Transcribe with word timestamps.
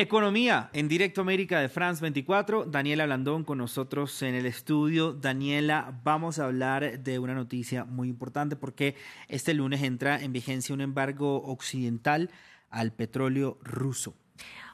Economía 0.00 0.70
en 0.74 0.86
Directo 0.86 1.22
América 1.22 1.58
de 1.58 1.68
France 1.68 2.00
24. 2.00 2.66
Daniela 2.66 3.04
Blandón 3.04 3.42
con 3.42 3.58
nosotros 3.58 4.22
en 4.22 4.36
el 4.36 4.46
estudio. 4.46 5.12
Daniela, 5.12 6.00
vamos 6.04 6.38
a 6.38 6.44
hablar 6.44 7.00
de 7.00 7.18
una 7.18 7.34
noticia 7.34 7.84
muy 7.84 8.08
importante 8.08 8.54
porque 8.54 8.94
este 9.26 9.54
lunes 9.54 9.82
entra 9.82 10.22
en 10.22 10.32
vigencia 10.32 10.72
un 10.72 10.82
embargo 10.82 11.42
occidental 11.42 12.30
al 12.70 12.92
petróleo 12.92 13.58
ruso. 13.64 14.14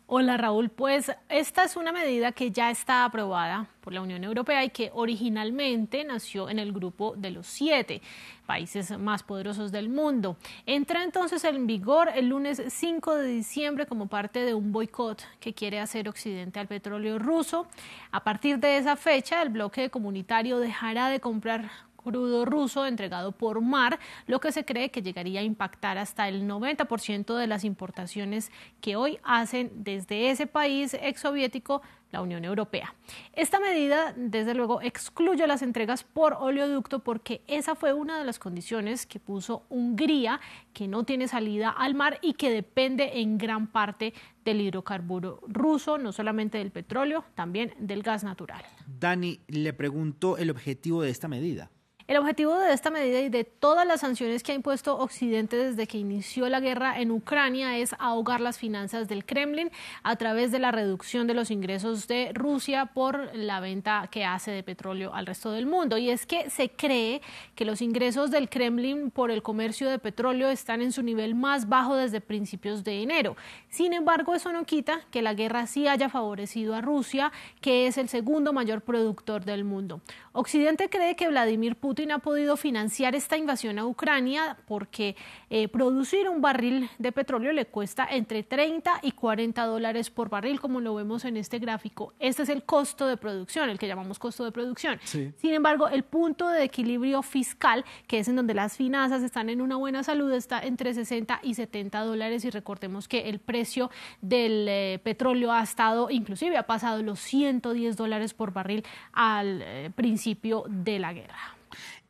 Hola 0.06 0.36
Raúl, 0.36 0.68
pues 0.68 1.10
esta 1.30 1.64
es 1.64 1.76
una 1.76 1.90
medida 1.90 2.32
que 2.32 2.50
ya 2.50 2.70
está 2.70 3.06
aprobada 3.06 3.68
por 3.80 3.94
la 3.94 4.02
Unión 4.02 4.22
Europea 4.22 4.62
y 4.62 4.68
que 4.68 4.90
originalmente 4.92 6.04
nació 6.04 6.50
en 6.50 6.58
el 6.58 6.74
grupo 6.74 7.14
de 7.16 7.30
los 7.30 7.46
siete 7.46 8.02
países 8.44 8.98
más 8.98 9.22
poderosos 9.22 9.72
del 9.72 9.88
mundo. 9.88 10.36
Entra 10.66 11.02
entonces 11.04 11.42
en 11.44 11.66
vigor 11.66 12.10
el 12.14 12.28
lunes 12.28 12.62
5 12.68 13.14
de 13.14 13.28
diciembre 13.28 13.86
como 13.86 14.06
parte 14.06 14.40
de 14.40 14.52
un 14.52 14.72
boicot 14.72 15.22
que 15.40 15.54
quiere 15.54 15.80
hacer 15.80 16.06
Occidente 16.06 16.60
al 16.60 16.66
petróleo 16.66 17.18
ruso. 17.18 17.66
A 18.10 18.22
partir 18.22 18.58
de 18.58 18.76
esa 18.76 18.96
fecha, 18.96 19.40
el 19.40 19.48
bloque 19.48 19.88
comunitario 19.88 20.58
dejará 20.58 21.08
de 21.08 21.20
comprar 21.20 21.70
crudo 22.04 22.44
ruso 22.44 22.86
entregado 22.86 23.32
por 23.32 23.60
mar, 23.60 23.98
lo 24.26 24.38
que 24.38 24.52
se 24.52 24.64
cree 24.64 24.90
que 24.90 25.02
llegaría 25.02 25.40
a 25.40 25.42
impactar 25.42 25.98
hasta 25.98 26.28
el 26.28 26.46
90% 26.46 27.36
de 27.36 27.46
las 27.46 27.64
importaciones 27.64 28.52
que 28.80 28.94
hoy 28.94 29.18
hacen 29.24 29.72
desde 29.74 30.30
ese 30.30 30.46
país 30.46 30.94
exsoviético 30.94 31.82
la 32.14 32.22
Unión 32.22 32.44
Europea. 32.44 32.94
Esta 33.32 33.58
medida, 33.58 34.14
desde 34.16 34.54
luego, 34.54 34.80
excluye 34.80 35.46
las 35.48 35.62
entregas 35.62 36.04
por 36.04 36.34
oleoducto 36.34 37.00
porque 37.00 37.42
esa 37.48 37.74
fue 37.74 37.92
una 37.92 38.18
de 38.18 38.24
las 38.24 38.38
condiciones 38.38 39.04
que 39.04 39.18
puso 39.18 39.64
Hungría, 39.68 40.40
que 40.72 40.86
no 40.86 41.02
tiene 41.02 41.26
salida 41.26 41.70
al 41.70 41.94
mar 41.94 42.20
y 42.22 42.34
que 42.34 42.50
depende 42.50 43.20
en 43.20 43.36
gran 43.36 43.66
parte 43.66 44.14
del 44.44 44.60
hidrocarburo 44.60 45.40
ruso, 45.48 45.98
no 45.98 46.12
solamente 46.12 46.58
del 46.58 46.70
petróleo, 46.70 47.24
también 47.34 47.74
del 47.78 48.02
gas 48.04 48.22
natural. 48.22 48.62
Dani, 48.86 49.40
le 49.48 49.72
pregunto 49.72 50.38
el 50.38 50.50
objetivo 50.50 51.02
de 51.02 51.10
esta 51.10 51.26
medida. 51.26 51.70
El 52.06 52.18
objetivo 52.18 52.58
de 52.58 52.70
esta 52.74 52.90
medida 52.90 53.18
y 53.20 53.30
de 53.30 53.44
todas 53.44 53.86
las 53.86 54.02
sanciones 54.02 54.42
que 54.42 54.52
ha 54.52 54.54
impuesto 54.54 54.98
Occidente 54.98 55.56
desde 55.56 55.86
que 55.86 55.96
inició 55.96 56.50
la 56.50 56.60
guerra 56.60 57.00
en 57.00 57.10
Ucrania 57.10 57.78
es 57.78 57.94
ahogar 57.98 58.42
las 58.42 58.58
finanzas 58.58 59.08
del 59.08 59.24
Kremlin 59.24 59.70
a 60.02 60.14
través 60.16 60.52
de 60.52 60.58
la 60.58 60.70
reducción 60.70 61.26
de 61.26 61.32
los 61.32 61.50
ingresos 61.50 62.06
de 62.06 62.32
Rusia 62.34 62.90
por 62.92 63.34
la 63.34 63.60
venta 63.60 64.06
que 64.10 64.26
hace 64.26 64.50
de 64.50 64.62
petróleo 64.62 65.14
al 65.14 65.24
resto 65.24 65.50
del 65.50 65.64
mundo. 65.64 65.96
Y 65.96 66.10
es 66.10 66.26
que 66.26 66.50
se 66.50 66.68
cree 66.68 67.22
que 67.54 67.64
los 67.64 67.80
ingresos 67.80 68.30
del 68.30 68.50
Kremlin 68.50 69.10
por 69.10 69.30
el 69.30 69.42
comercio 69.42 69.88
de 69.88 69.98
petróleo 69.98 70.50
están 70.50 70.82
en 70.82 70.92
su 70.92 71.02
nivel 71.02 71.34
más 71.34 71.70
bajo 71.70 71.96
desde 71.96 72.20
principios 72.20 72.84
de 72.84 73.02
enero. 73.02 73.34
Sin 73.70 73.94
embargo, 73.94 74.34
eso 74.34 74.52
no 74.52 74.66
quita 74.66 75.00
que 75.10 75.22
la 75.22 75.32
guerra 75.32 75.66
sí 75.66 75.88
haya 75.88 76.10
favorecido 76.10 76.74
a 76.74 76.82
Rusia, 76.82 77.32
que 77.62 77.86
es 77.86 77.96
el 77.96 78.10
segundo 78.10 78.52
mayor 78.52 78.82
productor 78.82 79.46
del 79.46 79.64
mundo. 79.64 80.02
Occidente 80.32 80.90
cree 80.90 81.16
que 81.16 81.28
Vladimir 81.28 81.76
Putin 81.76 81.93
Putin 81.94 82.10
ha 82.10 82.18
podido 82.18 82.56
financiar 82.56 83.14
esta 83.14 83.36
invasión 83.36 83.78
a 83.78 83.86
Ucrania 83.86 84.56
porque 84.66 85.14
eh, 85.48 85.68
producir 85.68 86.28
un 86.28 86.40
barril 86.40 86.90
de 86.98 87.12
petróleo 87.12 87.52
le 87.52 87.66
cuesta 87.66 88.04
entre 88.10 88.42
30 88.42 88.98
y 89.02 89.12
40 89.12 89.64
dólares 89.64 90.10
por 90.10 90.28
barril, 90.28 90.58
como 90.58 90.80
lo 90.80 90.96
vemos 90.96 91.24
en 91.24 91.36
este 91.36 91.60
gráfico. 91.60 92.12
Este 92.18 92.42
es 92.42 92.48
el 92.48 92.64
costo 92.64 93.06
de 93.06 93.16
producción, 93.16 93.70
el 93.70 93.78
que 93.78 93.86
llamamos 93.86 94.18
costo 94.18 94.44
de 94.44 94.50
producción. 94.50 94.98
Sin 95.04 95.54
embargo, 95.54 95.86
el 95.86 96.02
punto 96.02 96.48
de 96.48 96.64
equilibrio 96.64 97.22
fiscal, 97.22 97.84
que 98.08 98.18
es 98.18 98.26
en 98.26 98.34
donde 98.34 98.54
las 98.54 98.76
finanzas 98.76 99.22
están 99.22 99.48
en 99.48 99.60
una 99.60 99.76
buena 99.76 100.02
salud, 100.02 100.32
está 100.32 100.64
entre 100.64 100.94
60 100.94 101.42
y 101.44 101.54
70 101.54 102.00
dólares 102.00 102.44
y 102.44 102.50
recordemos 102.50 103.06
que 103.06 103.28
el 103.28 103.38
precio 103.38 103.88
del 104.20 104.66
eh, 104.68 105.00
petróleo 105.04 105.52
ha 105.52 105.62
estado, 105.62 106.10
inclusive 106.10 106.56
ha 106.56 106.66
pasado 106.66 107.04
los 107.04 107.20
110 107.20 107.96
dólares 107.96 108.34
por 108.34 108.52
barril 108.52 108.84
al 109.12 109.62
eh, 109.62 109.92
principio 109.94 110.64
de 110.66 110.98
la 110.98 111.12
guerra. 111.12 111.54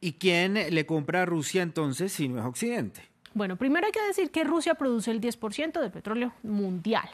¿Y 0.00 0.14
quién 0.14 0.54
le 0.54 0.86
compra 0.86 1.22
a 1.22 1.26
Rusia 1.26 1.62
entonces 1.62 2.12
si 2.12 2.28
no 2.28 2.40
es 2.40 2.46
Occidente? 2.46 3.02
Bueno, 3.32 3.56
primero 3.56 3.86
hay 3.86 3.92
que 3.92 4.02
decir 4.02 4.30
que 4.30 4.44
Rusia 4.44 4.74
produce 4.74 5.10
el 5.10 5.20
10% 5.20 5.80
del 5.80 5.90
petróleo 5.90 6.32
mundial 6.42 7.08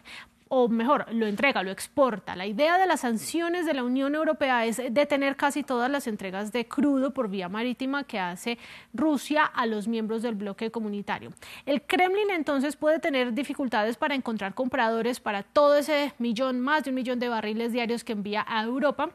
o 0.52 0.68
mejor, 0.68 1.06
lo 1.12 1.26
entrega, 1.26 1.62
lo 1.62 1.70
exporta. 1.70 2.34
La 2.34 2.44
idea 2.44 2.76
de 2.76 2.86
las 2.86 3.02
sanciones 3.02 3.66
de 3.66 3.72
la 3.72 3.84
Unión 3.84 4.16
Europea 4.16 4.66
es 4.66 4.78
detener 4.90 5.36
casi 5.36 5.62
todas 5.62 5.88
las 5.88 6.08
entregas 6.08 6.50
de 6.50 6.66
crudo 6.66 7.14
por 7.14 7.30
vía 7.30 7.48
marítima 7.48 8.02
que 8.02 8.18
hace 8.18 8.58
Rusia 8.92 9.44
a 9.44 9.66
los 9.66 9.86
miembros 9.86 10.22
del 10.22 10.34
bloque 10.34 10.72
comunitario. 10.72 11.30
El 11.66 11.82
Kremlin 11.82 12.30
entonces 12.30 12.74
puede 12.74 12.98
tener 12.98 13.32
dificultades 13.32 13.96
para 13.96 14.16
encontrar 14.16 14.54
compradores 14.54 15.20
para 15.20 15.44
todo 15.44 15.76
ese 15.76 16.14
millón, 16.18 16.58
más 16.58 16.82
de 16.82 16.90
un 16.90 16.96
millón 16.96 17.20
de 17.20 17.28
barriles 17.28 17.72
diarios 17.72 18.02
que 18.02 18.12
envía 18.12 18.44
a 18.48 18.64
Europa 18.64 19.10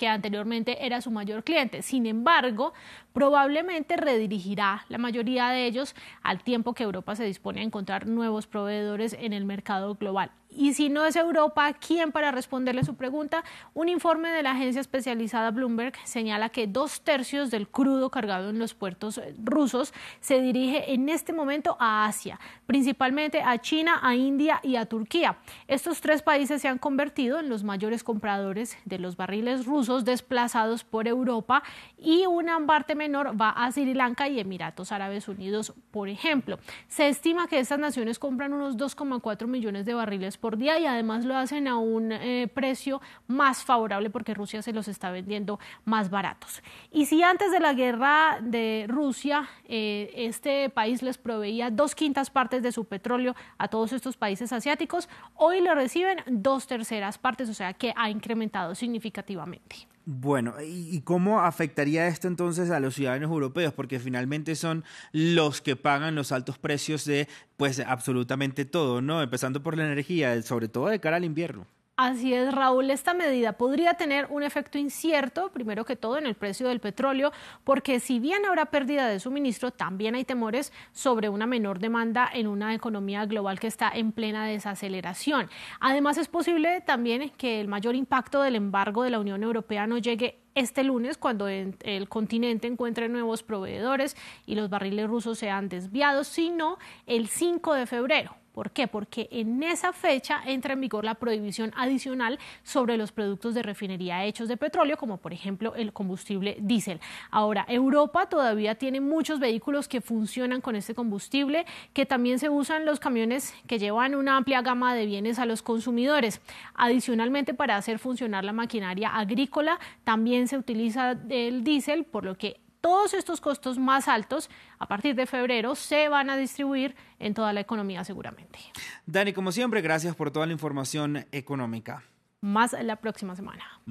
que 0.00 0.08
anteriormente 0.08 0.86
era 0.86 1.02
su 1.02 1.10
mayor 1.10 1.44
cliente. 1.44 1.82
Sin 1.82 2.06
embargo, 2.06 2.72
probablemente 3.12 3.98
redirigirá 3.98 4.86
la 4.88 4.96
mayoría 4.96 5.50
de 5.50 5.66
ellos 5.66 5.94
al 6.22 6.42
tiempo 6.42 6.72
que 6.72 6.84
Europa 6.84 7.14
se 7.16 7.24
dispone 7.24 7.60
a 7.60 7.64
encontrar 7.64 8.06
nuevos 8.06 8.46
proveedores 8.46 9.12
en 9.12 9.34
el 9.34 9.44
mercado 9.44 9.96
global. 9.96 10.30
Y 10.52 10.74
si 10.74 10.88
no 10.88 11.06
es 11.06 11.14
Europa, 11.14 11.72
¿quién 11.74 12.10
para 12.10 12.32
responderle 12.32 12.82
su 12.82 12.96
pregunta? 12.96 13.44
Un 13.72 13.88
informe 13.88 14.30
de 14.30 14.42
la 14.42 14.50
agencia 14.50 14.80
especializada 14.80 15.52
Bloomberg 15.52 15.94
señala 16.04 16.48
que 16.48 16.66
dos 16.66 17.02
tercios 17.02 17.52
del 17.52 17.68
crudo 17.68 18.10
cargado 18.10 18.50
en 18.50 18.58
los 18.58 18.74
puertos 18.74 19.20
rusos 19.42 19.94
se 20.20 20.40
dirige 20.40 20.92
en 20.92 21.08
este 21.08 21.32
momento 21.32 21.76
a 21.78 22.06
Asia, 22.06 22.40
principalmente 22.66 23.42
a 23.42 23.58
China, 23.58 24.00
a 24.02 24.16
India 24.16 24.58
y 24.64 24.74
a 24.74 24.86
Turquía. 24.86 25.38
Estos 25.68 26.00
tres 26.00 26.20
países 26.20 26.60
se 26.60 26.68
han 26.68 26.78
convertido 26.78 27.38
en 27.38 27.48
los 27.48 27.62
mayores 27.62 28.02
compradores 28.02 28.76
de 28.84 28.98
los 28.98 29.16
barriles 29.16 29.66
rusos 29.66 30.04
desplazados 30.04 30.82
por 30.82 31.06
Europa 31.06 31.62
y 31.96 32.26
una 32.26 32.58
parte 32.66 32.96
menor 32.96 33.40
va 33.40 33.50
a 33.50 33.70
Sri 33.70 33.94
Lanka 33.94 34.28
y 34.28 34.40
Emiratos 34.40 34.90
Árabes 34.90 35.28
Unidos, 35.28 35.74
por 35.92 36.08
ejemplo. 36.08 36.58
Se 36.88 37.08
estima 37.08 37.46
que 37.46 37.60
estas 37.60 37.78
naciones 37.78 38.18
compran 38.18 38.52
unos 38.52 38.76
2,4 38.76 39.46
millones 39.46 39.86
de 39.86 39.94
barriles 39.94 40.39
por 40.40 40.56
día 40.56 40.78
y 40.78 40.86
además 40.86 41.24
lo 41.24 41.36
hacen 41.36 41.68
a 41.68 41.76
un 41.76 42.12
eh, 42.12 42.48
precio 42.52 43.00
más 43.26 43.62
favorable 43.64 44.10
porque 44.10 44.34
Rusia 44.34 44.62
se 44.62 44.72
los 44.72 44.88
está 44.88 45.10
vendiendo 45.10 45.60
más 45.84 46.10
baratos. 46.10 46.62
Y 46.90 47.06
si 47.06 47.22
antes 47.22 47.52
de 47.52 47.60
la 47.60 47.74
guerra 47.74 48.38
de 48.40 48.86
Rusia 48.88 49.48
eh, 49.68 50.12
este 50.16 50.70
país 50.70 51.02
les 51.02 51.18
proveía 51.18 51.70
dos 51.70 51.94
quintas 51.94 52.30
partes 52.30 52.62
de 52.62 52.72
su 52.72 52.86
petróleo 52.86 53.36
a 53.58 53.68
todos 53.68 53.92
estos 53.92 54.16
países 54.16 54.52
asiáticos, 54.52 55.08
hoy 55.34 55.60
le 55.60 55.74
reciben 55.74 56.18
dos 56.26 56.66
terceras 56.66 57.18
partes, 57.18 57.48
o 57.48 57.54
sea 57.54 57.72
que 57.72 57.92
ha 57.96 58.10
incrementado 58.10 58.74
significativamente. 58.74 59.90
Bueno, 60.06 60.54
¿y 60.62 61.00
cómo 61.02 61.40
afectaría 61.40 62.08
esto 62.08 62.26
entonces 62.26 62.70
a 62.70 62.80
los 62.80 62.94
ciudadanos 62.94 63.30
europeos? 63.30 63.72
Porque 63.72 64.00
finalmente 64.00 64.56
son 64.56 64.84
los 65.12 65.60
que 65.60 65.76
pagan 65.76 66.14
los 66.14 66.32
altos 66.32 66.58
precios 66.58 67.04
de, 67.04 67.28
pues, 67.56 67.80
absolutamente 67.80 68.64
todo, 68.64 69.02
¿no? 69.02 69.22
Empezando 69.22 69.62
por 69.62 69.76
la 69.76 69.84
energía, 69.84 70.42
sobre 70.42 70.68
todo 70.68 70.88
de 70.88 71.00
cara 71.00 71.16
al 71.18 71.24
invierno. 71.24 71.66
Así 72.02 72.32
es, 72.32 72.50
Raúl. 72.54 72.90
Esta 72.90 73.12
medida 73.12 73.52
podría 73.52 73.92
tener 73.92 74.26
un 74.30 74.42
efecto 74.42 74.78
incierto, 74.78 75.50
primero 75.52 75.84
que 75.84 75.96
todo, 75.96 76.16
en 76.16 76.24
el 76.24 76.34
precio 76.34 76.66
del 76.66 76.80
petróleo, 76.80 77.30
porque 77.62 78.00
si 78.00 78.18
bien 78.20 78.46
habrá 78.46 78.70
pérdida 78.70 79.06
de 79.06 79.20
suministro, 79.20 79.70
también 79.70 80.14
hay 80.14 80.24
temores 80.24 80.72
sobre 80.92 81.28
una 81.28 81.46
menor 81.46 81.78
demanda 81.78 82.26
en 82.32 82.46
una 82.46 82.72
economía 82.74 83.26
global 83.26 83.60
que 83.60 83.66
está 83.66 83.90
en 83.94 84.12
plena 84.12 84.46
desaceleración. 84.46 85.50
Además, 85.78 86.16
es 86.16 86.28
posible 86.28 86.80
también 86.80 87.32
que 87.36 87.60
el 87.60 87.68
mayor 87.68 87.94
impacto 87.94 88.40
del 88.40 88.56
embargo 88.56 89.02
de 89.02 89.10
la 89.10 89.20
Unión 89.20 89.42
Europea 89.42 89.86
no 89.86 89.98
llegue 89.98 90.38
este 90.54 90.84
lunes 90.84 91.18
cuando 91.18 91.48
el 91.48 92.08
continente 92.08 92.66
encuentre 92.66 93.10
nuevos 93.10 93.42
proveedores 93.42 94.16
y 94.46 94.54
los 94.54 94.70
barriles 94.70 95.06
rusos 95.06 95.36
sean 95.38 95.68
desviados, 95.68 96.28
sino 96.28 96.78
el 97.04 97.28
5 97.28 97.74
de 97.74 97.84
febrero 97.84 98.39
¿Por 98.52 98.72
qué? 98.72 98.88
Porque 98.88 99.28
en 99.30 99.62
esa 99.62 99.92
fecha 99.92 100.40
entra 100.44 100.72
en 100.72 100.80
vigor 100.80 101.04
la 101.04 101.14
prohibición 101.14 101.72
adicional 101.76 102.38
sobre 102.64 102.96
los 102.96 103.12
productos 103.12 103.54
de 103.54 103.62
refinería 103.62 104.24
hechos 104.24 104.48
de 104.48 104.56
petróleo, 104.56 104.96
como 104.96 105.18
por 105.18 105.32
ejemplo 105.32 105.74
el 105.76 105.92
combustible 105.92 106.56
diésel. 106.60 107.00
Ahora, 107.30 107.64
Europa 107.68 108.26
todavía 108.26 108.74
tiene 108.74 109.00
muchos 109.00 109.38
vehículos 109.38 109.86
que 109.86 110.00
funcionan 110.00 110.60
con 110.60 110.74
este 110.74 110.94
combustible, 110.94 111.64
que 111.92 112.06
también 112.06 112.40
se 112.40 112.48
usan 112.48 112.84
los 112.84 112.98
camiones 112.98 113.54
que 113.68 113.78
llevan 113.78 114.16
una 114.16 114.36
amplia 114.36 114.62
gama 114.62 114.94
de 114.94 115.06
bienes 115.06 115.38
a 115.38 115.46
los 115.46 115.62
consumidores. 115.62 116.40
Adicionalmente, 116.74 117.54
para 117.54 117.76
hacer 117.76 118.00
funcionar 118.00 118.44
la 118.44 118.52
maquinaria 118.52 119.10
agrícola, 119.10 119.78
también 120.02 120.48
se 120.48 120.58
utiliza 120.58 121.16
el 121.28 121.62
diésel, 121.62 122.04
por 122.04 122.24
lo 122.24 122.36
que 122.36 122.60
todos 122.80 123.14
estos 123.14 123.40
costos 123.40 123.78
más 123.78 124.08
altos 124.08 124.50
a 124.78 124.86
partir 124.86 125.14
de 125.14 125.26
febrero 125.26 125.74
se 125.74 126.08
van 126.08 126.30
a 126.30 126.36
distribuir 126.36 126.96
en 127.18 127.34
toda 127.34 127.52
la 127.52 127.60
economía 127.60 128.04
seguramente. 128.04 128.58
Dani, 129.06 129.32
como 129.32 129.52
siempre, 129.52 129.80
gracias 129.80 130.14
por 130.14 130.30
toda 130.30 130.46
la 130.46 130.52
información 130.52 131.26
económica. 131.32 132.02
Más 132.40 132.74
la 132.82 132.96
próxima 132.96 133.36
semana. 133.36 133.64